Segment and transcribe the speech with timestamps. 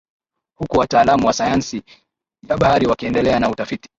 [0.55, 1.81] Huku wataalamu wa sayansi
[2.49, 3.89] ya bahari wakiendelea na utafiti